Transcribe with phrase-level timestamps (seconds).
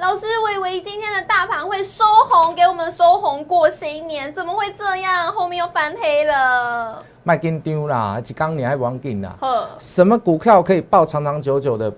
[0.00, 5.26] 老师，我以为今天的大盘会收红，给我们收红过新年，怎么会这样？
[5.32, 7.02] 后面又翻黑了。
[7.24, 9.34] 卖紧张啦，一刚你还玩紧啦。
[9.40, 11.92] 呵，什么股票可以抱长长久久的？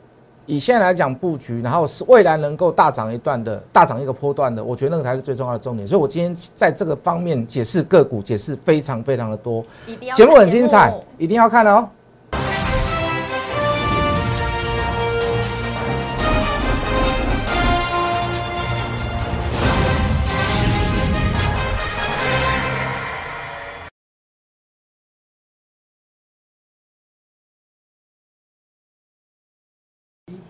[0.47, 5.87] 以现在来讲布局，然后是未来能够大涨一段的，大涨一个波段的，我觉得那个才是最重要的重点。
[5.87, 9.63] 所以我今天在这个方面解释个股，解释非常非常的多。
[10.15, 11.87] 节目很精彩，一定要看哦。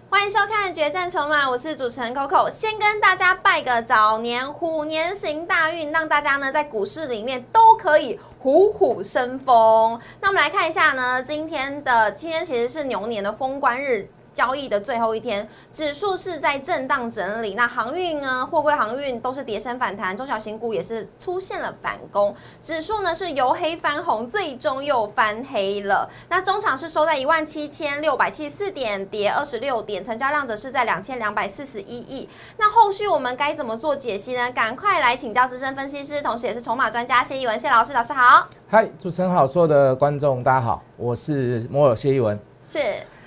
[0.09, 2.51] 欢迎收看《决战筹码》，我是主持人 Coco。
[2.51, 10.01] 先跟大家拜个早年，虎年行大运，让大家呢在股市里面都可以虎虎生风。
[10.21, 14.09] 那我们来看一下呢，今天的今天其实是牛年的封关日。
[14.41, 17.53] 交易的最后一天，指数是在震荡整理。
[17.53, 22.35] 那航运呢，货柜航运都是跌升反弹，中小型股也是出现了反攻。
[22.59, 26.09] 指数呢是由黑翻红，最终又翻黑了。
[26.30, 32.27] 那中场是收在一万七千六百七十四点，跌二十六点，成交量则是在两千两百四十一亿。
[32.57, 34.51] 那后续我们该怎么做解析呢？
[34.52, 38.49] 赶快来请教资深分析师，同时也是筹码专家谢一文谢老师，老师好。
[38.71, 42.41] 嗨，主持人好，所有的观众大家好，我是摩尔谢一文。
[42.73, 42.79] 是。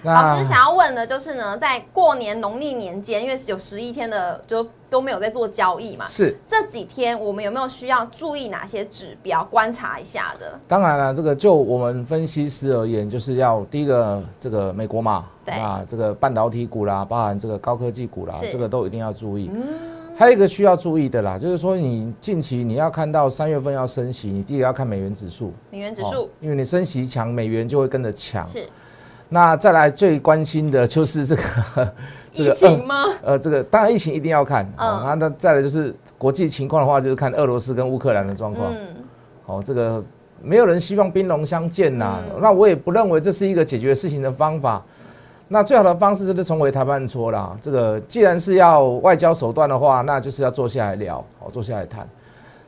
[0.04, 6.36] 那老师想要问的就是呢，在过年农历年间，因为有十一天的就都没有在做交易嘛，是。
[6.46, 10.60] 这几天我们有没有需要注意哪些指标观察一下的？
[10.68, 15.56] 当然了，这个就我们分析师而言，就是要第一个这个美国嘛，对。
[15.56, 19.50] 啊，这个半导体股啦，包含这个高科技股啦是，这个都一定要注意。
[19.54, 19.64] 嗯，
[20.18, 28.46] 还有一个需要注意的啦，就是说你近期你要看到三月份要升息，你第一个要看美元指数，美元指哦数因为你升息强，美元就会跟着强。
[28.48, 28.68] 是
[29.34, 31.42] 那再来最关心的就是这个
[32.32, 33.06] 这疫个情吗？
[33.24, 38.72] 呃，这个当然疫情一定要看，嗯哦，那那再来就是国际情况的话，就是看俄罗斯跟乌克兰的状况。
[38.72, 38.88] 嗯，
[39.48, 40.04] 哦，这个
[40.40, 44.84] 没有人希望兵戎相见呐、嗯那我也不认为这是一个解决事情的方法。
[45.48, 47.58] 那最好的方式就是重回谈判桌啦。
[47.60, 52.08] 这个既然是要外交手段的话，那就是要坐下来聊，哦，坐下来谈。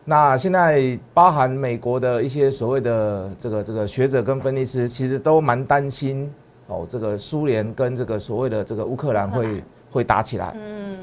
[0.04, 6.32] 那现在包含美国的一些所谓的这个这个学者跟分析师，其实都蛮担心
[6.68, 10.54] 哦，这个苏联跟这个所谓的这个乌克兰会 会打起来。
[10.56, 10.98] 嗯，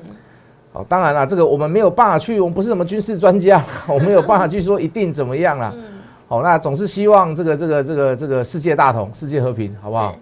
[0.73, 5.73] 哦，当然了，这个我们没有办法去，我们不是什么军事专家， 我们没有办法去说一定怎么样啦。
[5.75, 5.85] 嗯
[6.29, 10.15] 好、那总是希望这个这个这个这个世界大同，世界和平，好不好？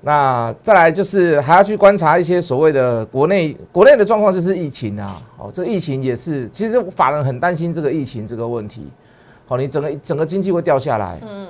[0.00, 5.22] 那再来就是还要去观察一些所谓的国内国内的状况，就是疫情啊。
[5.38, 8.88] 哦，这个疫情也是，其实法人很担心这个疫情这个问题。
[9.46, 11.20] 好、你整个整个经济会掉下来。
[11.22, 11.46] 嗯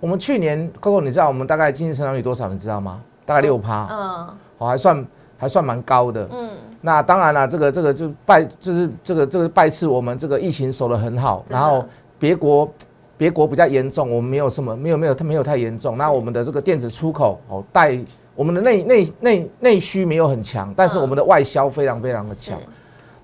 [0.00, 2.48] 我们去年，Coco，你知道我们大概经济成长率多少？
[2.48, 3.00] 你知道吗？
[3.24, 4.26] 大概六趴，嗯
[4.58, 6.28] 哦，还算还算蛮高的。
[6.32, 6.50] 嗯，
[6.80, 11.84] 那当然了，这个这个就拜就是这个这个拜次我们这个疫情守得很好，然后
[12.18, 12.72] 别国
[13.16, 15.98] 别国比较严重，我们没有什么没有没有它没有太严重。
[15.98, 17.98] 那我们的这个电子出口哦带
[18.34, 22.58] 我们的内内内内需没有很强，但是嗯我们的外销非常非常的是强。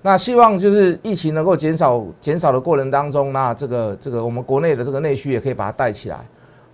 [0.01, 6.19] 那希望就是疫情能够减少减少的过程当中，那这个这个我们国内的这个内需也可以把它带起来，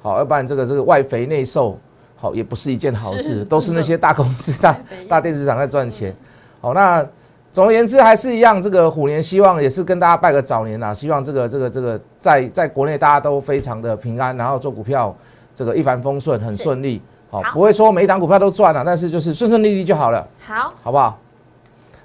[0.01, 1.78] 好，要不然这个这个外肥内瘦，
[2.16, 4.75] 好也不是一件好是事，都是那些大公司 大
[5.07, 6.16] 大电子厂在赚钱。
[6.59, 7.06] 好，那
[7.51, 15.16] 总而言之还是一样，这个虎年希望也是跟大家拜个早年啦，希望这个这个这个在在国内大家都非常的平安，然后做股票
[15.53, 17.01] 这个一帆风顺，很顺利。
[17.29, 21.17] 好，好不会说每一档股票都赚了，但是就是顺顺利利就好了，好，好不好？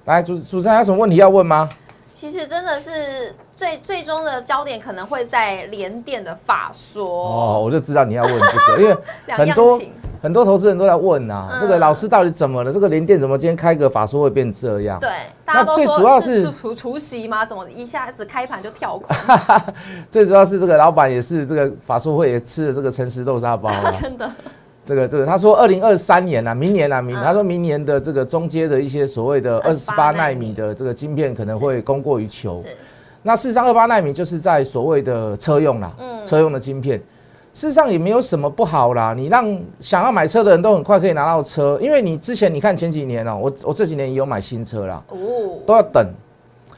[0.04, 1.68] 来，主主持人还有什么问题要问吗？
[2.16, 2.90] 其实真的是
[3.54, 8.96] 最最终的焦点可能会在联电的法说哦，我就知道你要问这个， 因为
[9.36, 9.78] 很多，
[10.22, 12.72] 很多投资人都在问啊，嗯这个老师到底怎么了？
[12.72, 14.98] 这个联电怎么今天开个法说会变这样？
[14.98, 15.10] 对，
[15.44, 17.44] 大家都最说主要是是除除夕吗？
[17.44, 19.14] 怎么一下子开盘就跳空？
[20.08, 23.92] 最主要是这个老板也是这个法说会也吃了这个诚实豆沙包啊。
[24.00, 24.32] 真的，
[24.86, 27.20] 这个这个，他说二零二三年啊，明年啊，明、嗯。
[27.22, 30.54] 他说明年的这个中阶的一些所谓的二十八纳米。
[30.54, 32.62] 的这个晶片可能会供过于求。
[32.62, 32.68] 是。
[33.22, 36.24] 那事实上，二八纳米就是在所谓的车用啦，嗯。
[36.24, 36.98] 车用的晶片，
[37.52, 39.12] 事实上也没有什么不好啦。
[39.12, 45.16] 你让想要买车的人都很快可以拿到车，因为你之前你看前几年哦、我我这几年也有买新车啦，哦，
[45.66, 46.08] 都要等。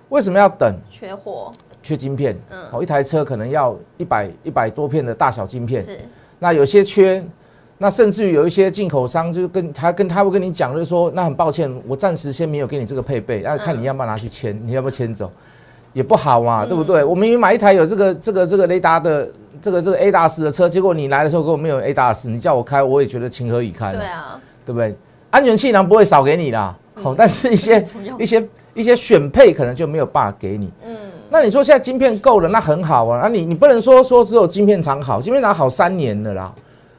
[0.09, 0.75] 为什么要等？
[0.89, 1.53] 缺货。
[1.83, 2.65] 缺晶片，嗯。
[2.73, 6.01] 哦，一台车可能要一百一百多片的大小晶片，是。
[6.39, 7.23] 那有些缺，
[7.81, 15.31] 那甚至于有一些进口商就跟他跟他会跟你讲，就是说，那很抱歉，我暂时先没有给你这个配备，要看你要不要拿去签，你要不要签走，
[15.93, 17.05] 也不好嘛，对不对？
[17.05, 19.29] 我明明买一台有这个这个这个雷达的
[19.61, 24.97] 这个这个 A 大师的车，结果你来的时候跟我没有 A 大师，你叫我开，我也觉得情何以堪，对啊，对不对？
[25.31, 27.85] 安全气囊不会少给你啦，好、但是一些
[28.19, 30.73] 一些一些选配可能就没有办法给你。
[30.85, 30.97] 嗯，
[31.31, 33.21] 那你说现在晶片够了，那很好啊。
[33.23, 36.53] 那你你不能说说只有晶片厂好，晶片厂好三年了啦。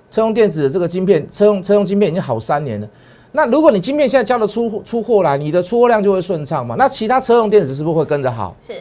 [0.09, 2.87] 车用电子的这个晶片，车用车用晶片已经好三年了。
[3.31, 6.75] 那如果你晶片现在交的出出货来，你的出货量就会顺畅嘛？
[6.79, 8.55] 那其他车用电子是不是会跟着好？
[8.59, 8.73] 是。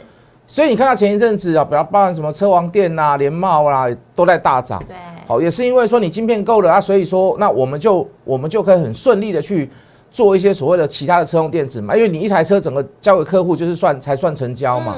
[0.46, 4.82] 所以你看到前一阵子啊，比较包含什么车王电呐、联茂啦，都在大涨。
[4.86, 4.96] 对。
[5.26, 9.68] 好，也是因为说你晶片够了啊，所以说那我们就我们就可以很顺利的去
[10.10, 14.96] 做一些所谓的其他的车用电子嘛，因为你一台车整个交给客户就是算才算成交嘛。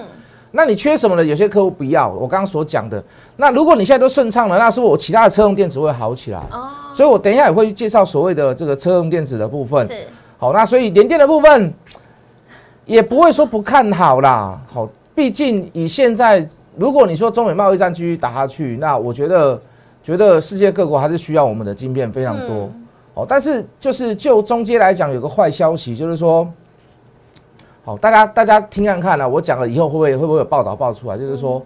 [0.53, 1.25] 那你缺什么呢？
[1.25, 3.03] 有些客户不要，我刚刚所讲的。
[3.37, 6.41] 那如果你现在都顺畅了，那是不是我其他的车用电子会好起来？
[6.51, 6.69] 哦。
[6.93, 9.87] 所以我等一下也会去介绍所谓的这个车用电子的部分。
[9.87, 9.95] 是。
[10.39, 11.73] 好，那所以连电的部分
[12.85, 14.61] 也不会说不看好啦。
[14.67, 16.45] 好，毕竟以现在，
[16.77, 19.61] 如果你说中美贸易战继续打下去，那我觉得
[20.03, 22.69] 觉得世界各国还是需要我们的晶片非常多。
[23.15, 26.47] 哦，但是就是就中间来讲，有个坏消息，就是说。
[27.83, 31.17] 好，大家大家听看看呢，我讲了以后会不会会不会有报道爆出来？
[31.17, 31.65] 就是说，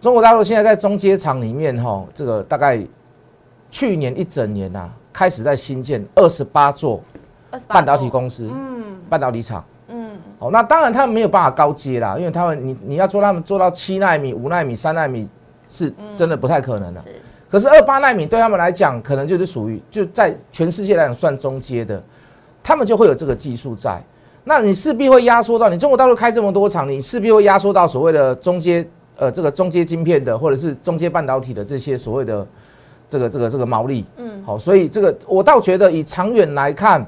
[0.00, 2.78] 中国大陆现在在中阶厂里面哈，这个大概
[3.70, 7.00] 去年一整年呐，开始在新建二十八座
[7.66, 15.26] 半导体公司，嗯，半导体厂，嗯，好，那当然他们没有办法高阶啦，因为他们你你要做他们做到七纳米、五纳米、三纳米，
[15.66, 17.02] 是真的不太可能的。
[17.48, 22.00] 可是二八纳米对他们来讲，可能就是属于就在全世界来讲算中阶的，
[22.62, 24.02] 他们就会有这个技术在。
[24.50, 28.84] 那你势必会压缩到你中国大陆开这么多厂，你势必会压缩到所谓的中阶
[29.16, 32.44] 呃这个中阶晶片的或者是中阶半导体的这些所谓的
[33.08, 37.06] 这个这个这个毛利，嗯，好，所以这个我倒觉得以长远来看，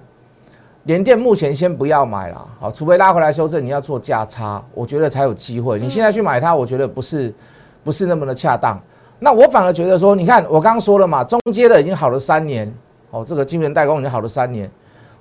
[0.85, 5.81] 联电目前先不要买了，好，除非拉回来修正，你要做价差，我觉得才有机会。
[5.81, 7.35] 你现在去买它，我觉得不是
[7.83, 8.81] 不是那么的恰当。
[9.19, 12.73] 那我反而觉得说，你看我刚刚说了嘛，中阶的已经好了三年，
[13.11, 14.71] 哦，这个晶圆代工已经好了三年。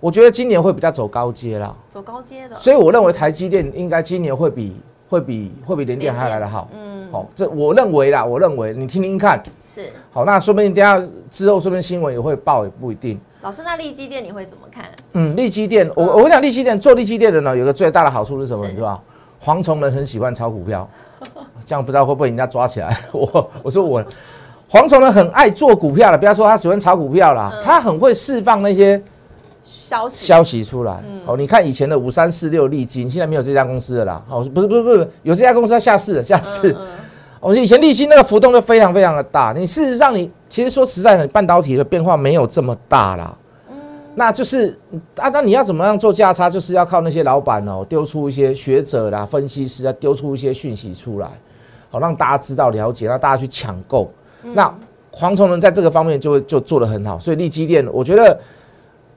[0.01, 4.75] 我觉得今年会比较走高阶啦，走高阶的，所以我认为台积电应该今年会比
[5.07, 6.67] 会比会比联电还来的好。
[6.73, 9.41] 嗯，好，这我认为啦，我认为你听听看。
[9.73, 9.89] 是。
[10.11, 10.99] 好，那说不定等下
[11.29, 13.19] 之后，说不定新闻也会报，也不一定。
[13.41, 14.85] 老师，那利基电你会怎么看？
[15.13, 18.67] 嗯，利基电，我我跟你讲，利基电做利基电的呢，有个最大的好处是什么？
[18.67, 18.99] 你知道
[19.43, 20.89] 蝗虫人很喜欢炒股票，
[21.63, 22.97] 这样不知道会不会人家抓起来？
[23.13, 24.03] 我我说我
[24.67, 28.99] 蝗虫人很爱做股票的，不要说他喜欢炒股票啦，他很会释放那些。
[29.63, 34.23] 消息消息出来，哦，你看以前的五三四六利金，现在没有这家公司的啦。
[34.27, 36.75] 哦，不是不是不是，有这家公司要下市了，下市。
[37.39, 39.53] 我以前利金那个浮动就非常非常的大。
[39.55, 43.37] 你事实上你其实说实在的，半导体的变化没有这么大啦。
[43.69, 43.77] 嗯，
[44.15, 44.77] 那就是
[45.17, 51.27] 啊，那你要怎么样做价差，就是要靠那些老板哦，丢出一些学者啦、分析师啊，丢出一些讯息出来，
[51.89, 54.11] 好让大家知道了解，让大家去抢购。
[54.41, 54.73] 那
[55.11, 58.39] 黄崇仁在这个方面就会就做得很好，所以利基电我觉得。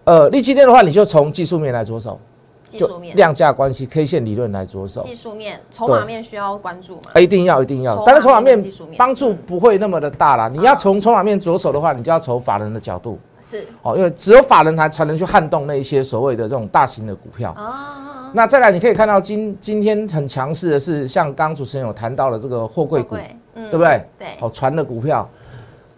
[0.04, 2.20] 呃，利基店的话，你就从技术面来着手，
[2.68, 5.00] 技术面量价关系 K 线理论来着手。
[5.00, 7.02] 技术面、筹码面需要关注吗？
[7.18, 8.02] 一定要，一定要。
[8.04, 8.62] 但是筹码面
[8.98, 10.46] 帮助不会那么的大啦。
[10.46, 13.18] 你要从筹码面着手的话，你就要从法人的角度。
[13.40, 13.64] 是。
[13.82, 17.52] 哦，因为只有法人才才能去撼动那一些所谓的这种大型的股票。
[17.52, 18.30] 啊。
[18.34, 23.16] 那再来，你可以看到今今天很强势的是，像刚主持人有谈到的这个货柜股，
[23.54, 24.04] 对不对？
[24.18, 24.28] 对。
[24.40, 25.26] 哦，船的股票。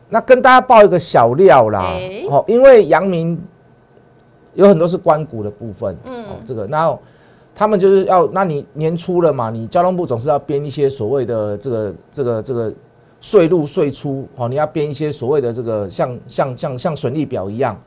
[0.09, 1.85] 那跟大家报一个小料啦。
[2.31, 3.37] 哦，因为阳明。
[4.57, 6.99] 有很多是关股的部分，嗯，哦，这个，然后
[7.55, 12.73] 他们就是要，那你年初了嘛，你交通部总是要编一些所谓的这个这个这个
[13.21, 17.79] 税入税出，哦，你要编一些所谓的这个像像像像损益表一样。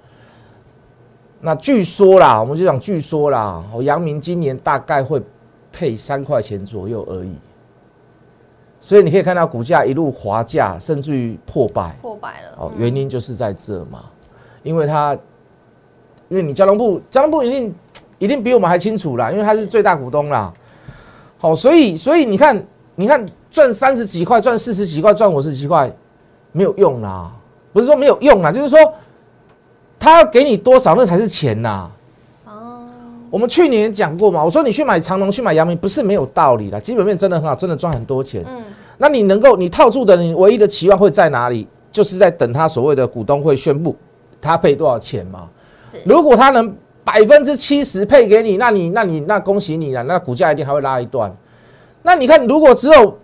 [1.41, 5.19] 那据说啦，我们就讲据说啦，哦，阳明今年大概会
[5.71, 7.35] 配三块钱左右而已，
[8.79, 14.05] 所以你可以看到股价一路滑价，甚至于破百，破百了，哦，原因就是在这嘛，
[14.61, 15.17] 因为它。
[16.29, 17.75] 因为你交通部，交通部一定
[18.19, 20.53] 一定比我们还清楚啦，因为他是最大股东啦。
[21.37, 22.63] 好，所以所以你看，
[22.95, 25.91] 你看赚三十几块，赚四十几块，赚五十几块，
[26.51, 27.31] 没有用啦。
[27.73, 28.77] 不是说没有用啦，就是说
[29.99, 31.89] 他要给你多少，那才是钱呐。
[32.45, 32.87] 哦。
[33.29, 38.43] 我们去年讲过嘛，我说你去买长隆，去买阳明，不是没有道理的，基本面真的很好，真的赚很多钱。
[38.47, 38.63] 嗯。
[38.97, 41.67] 那你能够你套住的，你唯一的期望会在哪里？
[41.91, 43.95] 就是在等他所谓的股东会宣布
[44.39, 45.47] 他配多少钱嘛。
[46.05, 51.35] 如果他能百分之七十配给你，那你那你那恭喜你了，那股价一定还会拉一段。
[52.01, 53.17] 那你看，如果只有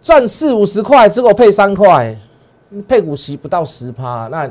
[0.00, 2.16] 赚四五十块，只有配三块，
[2.88, 4.50] 配股息不到十趴，那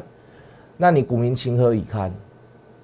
[0.77, 2.13] 那你股民情何以堪？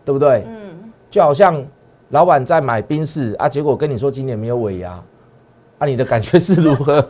[0.03, 0.43] 对不对？
[0.47, 1.63] 嗯，就好像
[2.09, 4.91] 老板在买冰室啊，结果跟你说今年没有尾牙。
[4.91, 5.03] 啊，
[5.85, 6.95] 你的感觉是如何？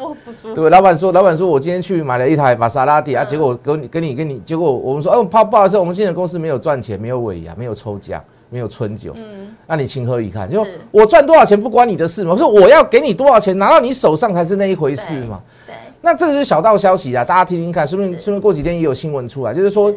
[0.00, 0.54] 我不舒服。
[0.54, 10.48] 对，老板说，老板说我今天去买了一台玛莎拉蒂啊，结果跟你跟你跟你，结果我们说，哦，不不好意思，我们今年公司没有赚钱，没有尾牙，没有抽奖，没有春酒，嗯，那你情何以堪？
[10.48, 15.40] 就我赚多少钱不关你的事嘛，我说我要给你多少钱拿到你手上才是那一回事嘛。
[15.66, 19.92] 对，那这个就是小道消息啊，大家听听看，顺便顺便过几天也有新闻出来，就是说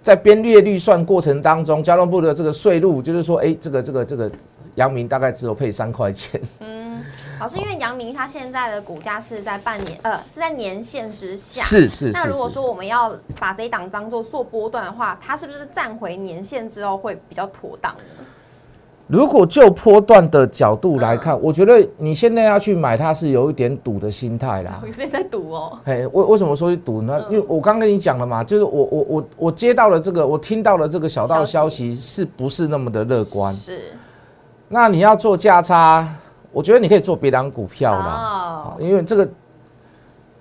[0.00, 4.30] 在编列预算过程当中，交通部的这个税路就是说，哎，这个这个这个
[4.76, 6.40] 阳明大概只有配三块钱。
[6.60, 6.84] 嗯
[7.40, 11.60] 老师，因为阳明它现在的股价是在半年，呃，是在年线之下。
[11.62, 12.10] 是是。
[12.12, 18.24] 那如果说我们要把这一档当做做波段的话，它是不是站回年线之后会比较妥当呢？
[19.08, 24.80] 如果就波段的角度来看，我觉得你现在要去买它是有一点赌的心态啦。
[24.86, 25.78] 有点在赌哦。
[25.84, 27.22] 哎，为为什么说去赌呢？
[27.28, 33.52] 因为我刚跟你讲了嘛，就是我我我我接到了这个，我听到了这个小道消息，是不是那么的乐观？
[33.52, 33.92] 是。
[34.74, 36.04] 那你要做价差？
[36.50, 39.28] 我觉得你可以做别档股票啦，因为这个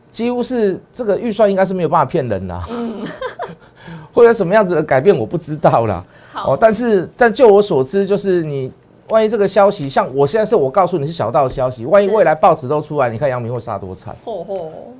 [0.10, 2.63] 几乎是这个预算应该是没有办法骗人啦，
[4.12, 6.04] 会有什么样子的改变我不知道啦。
[6.34, 8.72] 哦，但是但就我所知，就是你
[9.10, 14.15] 万一这个消息像我现在是我告诉你是小道消息，万一未来报纸都出来，你看杨明会杀多惨，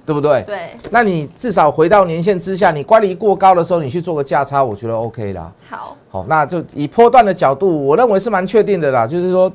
[0.05, 0.41] 对不对？
[0.43, 5.51] 对，那你至少回到年限之下，你乖离过高的时候，你去做个价差，我觉得 OK 啦。
[5.69, 9.51] 好，好，那就以波段的角度，我认为是蛮确定的啦，就是说。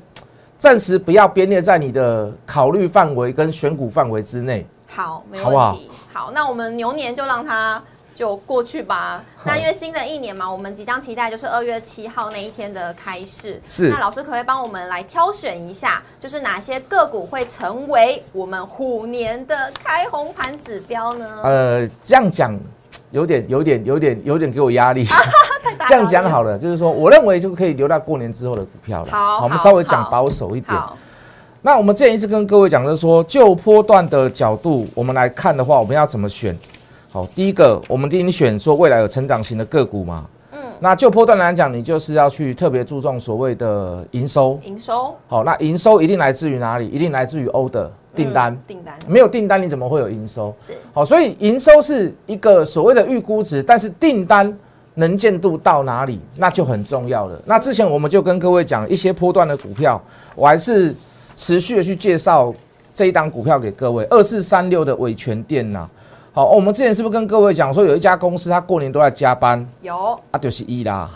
[0.59, 4.67] 暂时不要编列在你的考虑范围跟选股范围之内。
[4.89, 5.89] 好，没问题。
[6.13, 7.81] 好，那我们牛年就让它
[8.19, 9.23] 就过去吧。
[9.45, 13.63] 那因为新的一年嘛，我们即将期待就是二月七号那一天的开市。
[13.69, 13.91] 是。
[13.91, 21.25] 那老师可不可以帮我们来挑选一下，就是哪些个股会成为我们虎年的开红盘指标呢？
[21.45, 22.59] 呃，这样讲
[23.13, 25.07] 有点、有点、有点、有点给我压力。
[25.87, 29.13] 这样讲好了，就是说，我认为就可以留到过年之后的股票了。
[29.13, 30.77] 好，我们稍微讲保守一点。
[31.63, 36.57] 那我们之前一直跟各位讲，的是说，就波段的角度，我们来看的话，我们要怎么选？
[37.11, 40.27] 好，第一个，我们第一选说未来有成长型的个股嘛。
[40.53, 40.61] 嗯。
[40.81, 44.59] 那就波段来讲，你就是要去特别注重所谓的营收。
[44.65, 45.15] 营收。
[45.27, 46.87] 好，那营收一定来自于哪里？
[46.87, 48.57] 一定来自于欧的订单。
[48.67, 48.95] 订单。
[49.07, 50.55] 没有订单，你怎么会有营收？
[50.67, 50.73] 是。
[50.93, 54.57] 好，所以营收是一个所谓的预估值，但是订单。
[54.95, 57.41] 能见度到哪里，那就很重要了。
[57.45, 60.03] 那之前我们就跟各位讲一些波段的股票，
[60.35, 60.93] 我还是
[61.37, 62.53] 持续的去介绍
[62.93, 64.05] 这一档股票给各位。
[64.11, 65.89] 二四三六的伟全电呐，
[66.39, 69.67] 好，我们之前是不是跟各位讲说有一家公司，它过年都在加班？
[69.83, 71.11] 有啊，就是一啦，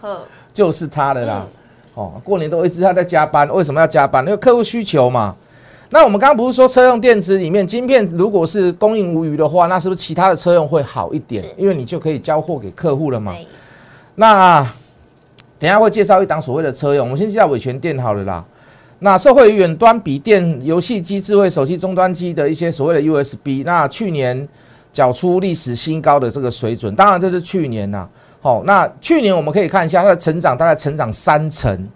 [0.00, 1.46] 呵， 就是它的啦。
[1.94, 4.24] 哦，过年都一直他在加班，为什么要加班？
[4.24, 5.36] 因为客户需求嘛。
[5.90, 11.44] 那我们刚刚不是说车用电池里面晶片如果是供应无余的话，那是不是其他的车用会好一点？
[11.56, 13.32] 因为你就可以交货给客户了嘛。
[14.16, 14.68] 那
[15.60, 18.44] 等下会介绍一档所谓的车用，我们先介绍伟全电好了啦。
[19.00, 24.48] 那社会远端笔电、游戏机、智慧手机终端机的一些所谓的 USB，那去年
[24.92, 28.08] 缴出历史新高的这个水准，当然这是去年呐。
[28.40, 31.88] 好，那去年我们可以看一下它的成长，大概成长三成。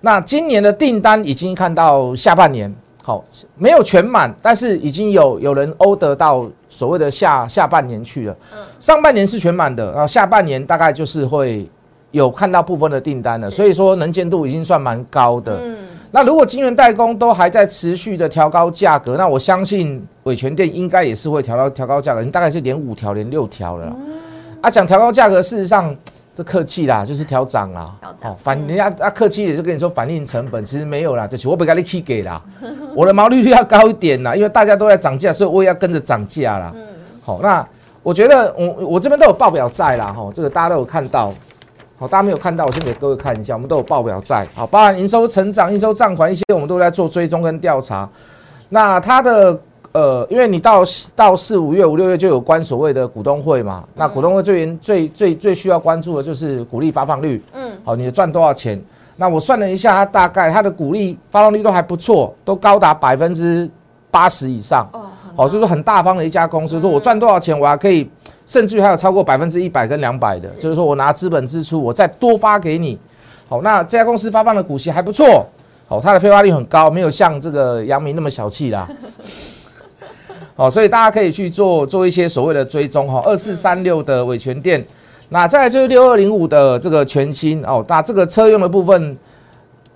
[0.00, 2.72] 那今年的订单已经看到下半年。
[3.02, 3.24] 好，
[3.56, 8.36] 没有全满，但是已经有有人欧得到所谓的下下半年去了。
[8.54, 11.68] 嗯，上半年是全满的，然后下半年大概就是会
[12.12, 15.58] 有看到部分的订单了，所以说能见度已经算蛮高的。
[15.62, 15.76] 嗯，
[16.10, 23.96] 那如果晶圆代工都还在持续的调高价格，那我相信伟权店应该也是会调到调高价格，大概是连五条连六条了。
[24.60, 25.94] 啊，讲调高价格，事实上。
[26.32, 27.92] 这客气啦，就是调涨啦。
[28.22, 32.40] 哦，反人家啊客气也是跟你说反映成本，其实没有啦，就是我不给你 K 给啦，
[32.94, 36.72] 我的毛利率要高一点啦，因为大家都在涨价，所以我也要跟着涨价啦。
[36.76, 36.82] 嗯，
[37.20, 37.66] 好，那
[38.04, 41.34] 我觉得我我这边都有报表在啦，哈，这个大家都有看到。
[42.00, 44.48] 好，大家没有看到，我先给各位看一下，我们都有报表在。
[44.54, 48.08] 好，包含营收成长、营收账款一些，我们都在做追踪跟调查。
[48.70, 49.60] 那它的。
[49.92, 50.84] 呃，因为你到
[51.16, 57.42] 到四五月、五六月就有关所谓的股东会嘛，那股东会最最最最需要关注的就是股利发放率。
[57.52, 58.80] 嗯，好，你赚多少钱？
[59.16, 63.68] 那我算了一下，它大概它的股利发放率都还不错，都高达百分之
[64.12, 64.88] 八十以上。
[64.92, 66.80] 哦，好，就是很大方的一家公司。
[66.80, 68.08] 说我赚多少钱，我还可以，
[68.50, 72.98] 甚至于还有超过百分之一百跟两百的，就是说我拿资本支出，我再多发给你。
[73.48, 75.46] 好，那这家公司发放的股息还不错。
[75.86, 78.88] 好，它的配发率很高，没有像这个阳明那么小气啦。
[80.56, 84.84] 好，所以大家可以去做做一些所谓的追踪哈，二四三六的伟权店，
[85.28, 89.16] 那再来就是六二零五的这个全新哦，那这个车用的部分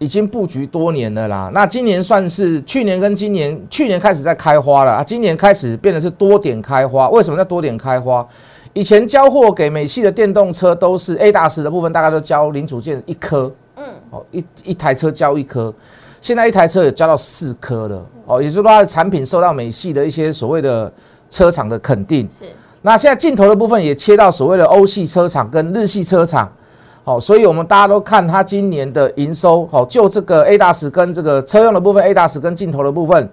[0.05, 8.27] 已经布局多年了啦，那今年算是去年跟今年，去年开始在开花了啊，今年开始变得是多点开花，为什么叫多点开花？
[8.75, 15.73] 以前交货给美系的电动车都是 A 大师的部分，大概都交零组件一颗，嗯，哦一一台车交一颗。
[16.21, 20.93] 现在一台车也交到四颗了哦，也就是说它的产品受到美系的一些所谓的
[21.31, 22.29] 车厂的肯定。
[22.39, 22.45] 是。
[22.83, 26.53] 那现在镜头的部分也切到所谓的欧系车厂跟日系车厂，
[27.07, 33.29] 好，所以我们大家都看它今年的营收，好，就这个 A 大十跟这个车用的部分，A 大十跟镜头的部分，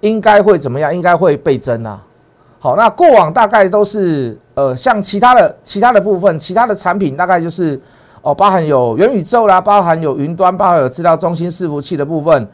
[0.00, 0.94] 应该会怎么样？
[0.94, 2.04] 应该会倍增啊。
[2.58, 7.80] 好，那过往大概都是呃，像其他的其他的部分，其他的产品大概就是
[8.20, 12.46] 哦，包含有元宇宙啦，包含有云端，包含有资料中心伺服器的部分。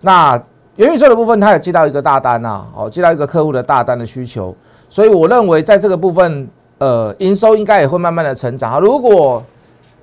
[0.00, 0.32] 那
[0.74, 4.52] 元宇宙的部分，它也接到一个大单呐，哦，接到一个客户的大单的需求，
[4.88, 6.48] 所以我认为在这个部分，
[6.78, 8.80] 呃，营收应该也会慢慢的成长。
[8.80, 9.40] 如果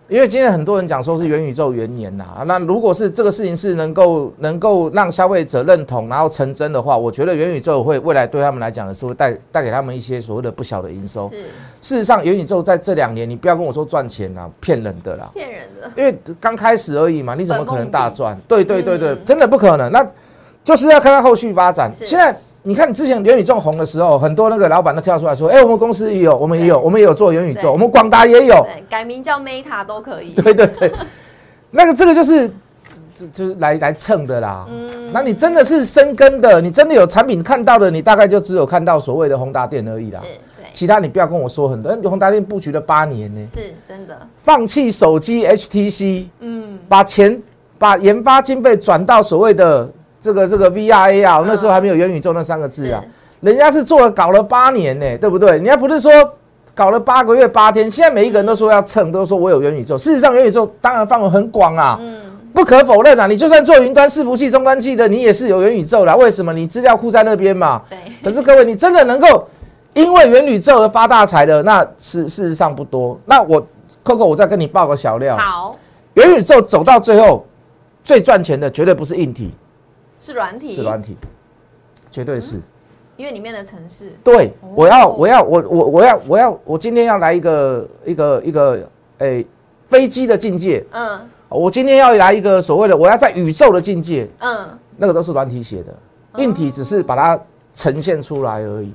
[0.10, 11.30] 因为今天很多人讲说是元宇宙元年呐，那如果是这个事情是能够能够让消费者认同，然后成真的话，我觉得元宇宙会未来对他们来讲的是会带带给他们一些所谓的不小的营收。
[11.30, 11.42] 是，
[11.82, 18.40] 事实上元宇宙在这两年，你不要跟我说赚钱呐，骗人的啦，骗人的，因为刚开始而已嘛，你怎么可能大赚？
[18.48, 20.06] 对对对对，真的不可能，那
[20.64, 21.92] 就是要看看后续发展。
[21.94, 22.34] 现在。
[22.64, 30.34] 你看，之前元宇宙红的时候，很多那个老板都跳出来说：“哎，我们公司也有，我们也有，我们也有做元宇宙，我们广达也有，改名叫 Meta 都可以。
[30.42, 30.92] ”对对对，
[31.72, 32.52] 那个这个就是
[33.16, 34.66] 这就是来来蹭的啦。
[34.70, 40.20] 嗯，那你真的是深根的，你真的有产品看到的，你大概就只有看到所谓的宏达电而已啦。
[40.20, 40.26] 是，
[40.62, 41.96] 对，其他你不要跟我说很多。
[42.10, 44.18] 宏达电布局了八年呢，是真的。
[44.40, 47.42] 放弃手机 HTC，嗯，把钱
[47.78, 49.90] 把研发经费转到所谓的。
[50.20, 53.04] 这个这个 V R A 啊，那时候还没有元宇宙那三个字啊，
[53.42, 55.52] 人家是做了搞了八年呢，对不对？
[55.52, 56.12] 人家不是说
[56.74, 59.98] 搞了八个月八天，现在每一个人都说要蹭，都说我有元宇宙。
[59.98, 62.20] 事实上，元宇宙当然范围很广啊，嗯，
[62.54, 63.28] 不可否认啊。
[63.28, 66.16] 你就算做云端伺服器、终端器的，你也是有元宇宙的。
[66.18, 66.52] 为什么？
[66.52, 67.82] 你资料库在那边嘛。
[67.90, 67.98] 对。
[68.24, 69.48] 可是各位，你真的能够
[69.94, 73.20] 因为元宇宙而发大财的，那是事实上不多。
[73.26, 73.66] 那我
[74.04, 75.38] Coco，我再跟你报个小料。
[75.38, 75.76] 好。
[76.16, 77.46] 元宇宙走到最后，
[78.04, 79.52] 最赚钱的绝对不是硬体。
[80.20, 81.16] 是软体，是软体，
[82.10, 82.60] 绝对是，
[83.16, 84.12] 因为里面的城市。
[84.24, 89.46] 对，我要，我要，我我我要，我要，我今天要来一个一个一个，诶，
[89.86, 90.84] 飞机的境界。
[90.92, 91.20] 嗯，
[91.50, 94.28] 我今天要来一个所谓的，我要在宇宙的境界。
[94.40, 95.94] 嗯，那个都是软体写的，
[96.38, 97.40] 硬体只是把它
[97.74, 98.92] 呈现出来而已。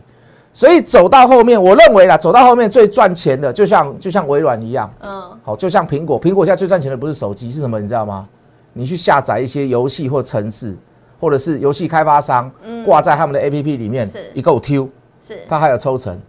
[0.53, 4.93] 所以走到后面，我认为啦，走到后面最赚钱的，就像就像微软一样。
[5.01, 7.81] 嗯，好，就像苹果，苹果现在最赚钱的不是手机，是什么？
[7.81, 8.29] 你知道吗？
[8.75, 10.77] 你去下载一些游戏或城市。
[11.23, 12.51] 或者是游戏开发商
[12.85, 14.91] 挂在他们的 A P P 里面，一个 Q，
[15.25, 16.21] 是它还有抽成，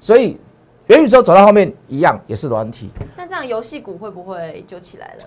[0.00, 0.40] 所以
[0.86, 2.88] 元宇宙走到后面一样也是软体。
[3.18, 5.24] 那这样游戏股会不会就起来了？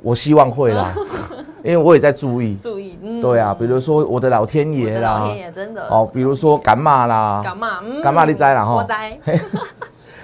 [0.00, 0.90] 我希望会啦，
[1.62, 2.56] 因为我也在注意。
[2.56, 7.68] 注意，对啊，比如说我的老天爷啦，老天爷真的哦，比如说感冒啦，感冒，
[8.02, 9.20] 感冒你栽了哈，我栽。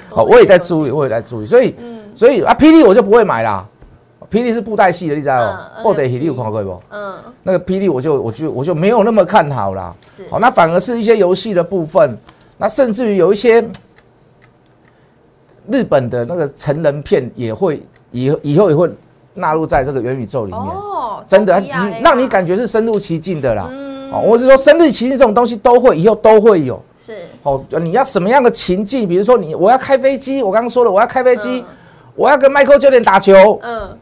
[0.09, 1.75] 好， 我也在注意，我也在注意，所以，
[2.15, 3.67] 所以啊，霹雳我就不会买啦。
[4.35, 5.57] 霹雳是布袋戏的，你知道哦？
[5.85, 6.83] 布袋戏你有看过不？
[6.91, 9.95] 嗯，那个霹雳我就我就我就没有那么看好啦。
[10.29, 12.19] 好，那反而是一些游戏的部分，
[12.59, 13.65] 那甚至于有一些
[15.71, 18.91] 日本的那个成人片也会以以后也会
[19.35, 20.61] 纳入在这个元宇宙里面。
[20.61, 21.69] 哦，真的，你
[22.03, 23.69] 让你感觉是深入其境的啦。
[23.71, 26.83] 嗯，哦，我是说深入其境这种东西都会以后都会有。
[27.01, 29.07] 是，哦，你要什么样的情境？
[29.07, 31.65] 比如说你我要开飞机，我刚刚说了我要开飞机，
[32.17, 33.61] 我要跟 Michael 教练打球。
[33.63, 33.97] 嗯。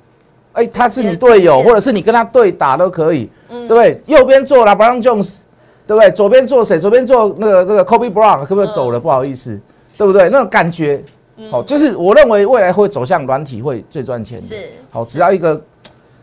[0.52, 4.00] 哎，他是你队友，或者是你跟他对打都可以，对不对？
[4.06, 5.38] 右边坐了 Brown Jones，
[5.86, 6.10] 对不对？
[6.10, 6.78] 左边坐谁？
[6.78, 9.00] 左边坐那个那个 Kobe Brown，可不可以走了？
[9.00, 9.58] 不好意思，
[9.96, 10.28] 对不对？
[10.28, 11.02] 那种感觉，
[11.50, 14.46] 好，就是我认为未来会走向软体会最赚钱的。
[14.46, 14.56] 是，
[14.90, 15.60] 好，只要一个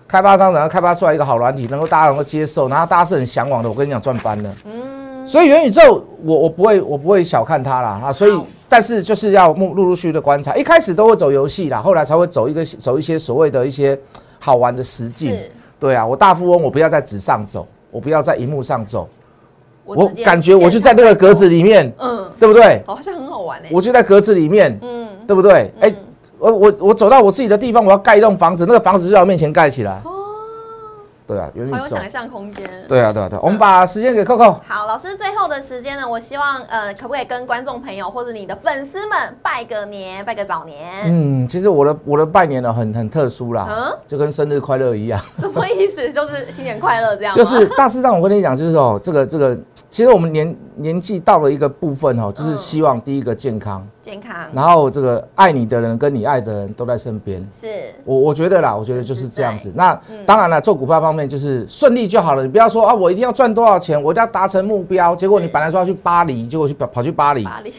[0.08, 4.56] 开发商然后开发出来一个好软体，能够大家能够接受，然后大家是很向往的，我跟你讲赚翻了。
[4.66, 4.99] 嗯，
[5.30, 8.42] 所以元宇宙，我我不会我不会小看它啦啊，所以。
[8.72, 14.00] 但是就是要陆陆陆续的观察，一开始都会走游戏啦，后来才会走一个走一些所谓的一些
[14.38, 15.36] 好玩的实境。
[15.80, 19.10] 对啊，我大富翁我不要在纸上走，我不要在荧幕上走，
[19.86, 22.84] 我感觉我就在那个格子里面，嗯，对不对？
[22.86, 23.70] 好像很好玩哎。
[23.72, 25.74] 我就在格子里面，嗯，对不对？
[25.80, 25.92] 哎，
[26.38, 30.00] 我我我走到我自己的地方，我要盖一栋房子，那个房子就在我面前盖起来。
[31.30, 32.68] 对啊，有有想象空间。
[32.88, 34.60] 对啊，对啊，对，我们把时间给 Coco。
[34.68, 36.10] 好，老师最后的时间呢？
[36.10, 41.04] 我希望呃，可不可以跟观众朋友或者你的粉丝们拜个年，拜个早年？
[41.06, 45.22] 嗯，其实我的我的拜年呢，很很特殊啦，嗯，就跟生日快乐一样。
[45.40, 46.12] 什么意思？
[46.12, 47.36] 就是新年快乐这样？
[47.36, 49.56] 就是大致上，我跟你讲，就是哦，这个这个，
[49.88, 53.88] 其实我们年年纪到了一个部分哦，就是希望第一个健康。
[54.10, 57.68] 健康，然后这个爱你的人跟你爱的人都在身边，是
[58.04, 59.72] 我我觉得啦，我觉得就是这样子。
[59.76, 62.42] 那当然了，做股票方面就是顺利就好了。
[62.42, 65.16] 你不要说啊，我一定要赚多少钱，我一定要达成目标。
[65.16, 67.44] 结果你本来说要去巴黎，结果去跑跑去巴黎。
[67.44, 67.72] 巴黎。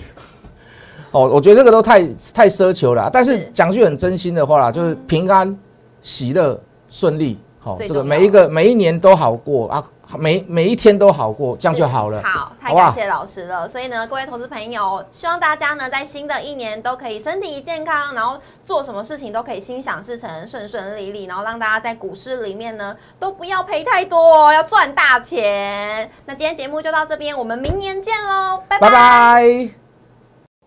[1.11, 3.11] 哦，我觉得这个都太太奢求了。
[3.13, 5.59] 但是讲句很真心的话啦，就是平安、
[6.01, 6.57] 喜乐、
[6.89, 9.85] 顺利，好，这个每一个每一年都好过啊，
[10.19, 12.23] 每每一天都好过，这样就好了。
[12.23, 13.69] 好，太感谢老师了。
[13.69, 26.11] 所以呢，各位投资朋友，希望大家呢在新的一年都可以身体健康，然后做什么事情都可以心想事成、顺顺利利，然后让大家在股市里面呢都不要赔太多哦，要赚大钱。
[26.25, 29.69] 那今天节目就到这边，我们明年见喽，拜拜拜拜。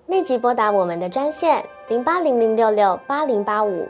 [0.05, 3.89] 立即拨打我们的专线零八零零六六八零八五